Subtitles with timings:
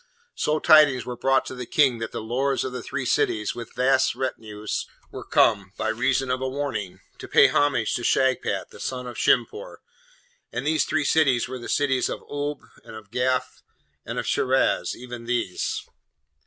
[0.33, 4.15] So tidings were brought to the King that the Lords of three cities, with vast
[4.15, 9.05] retinues, were come, by reason of a warning, to pay homage to Shagpat, the son
[9.05, 9.77] of Shimpoor;
[10.51, 13.61] and these three cities were the cities of Oolb, and of Gaf,
[14.03, 15.83] and of Shiraz, even these!